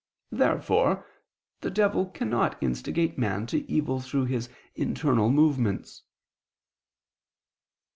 Therefore 0.31 1.05
the 1.59 1.69
devil 1.69 2.07
cannot 2.07 2.57
instigate 2.59 3.19
man 3.19 3.45
to 3.45 3.69
evil 3.71 3.99
through 3.99 4.25
his 4.25 4.49
internal 4.73 5.29
movements. 5.29 6.01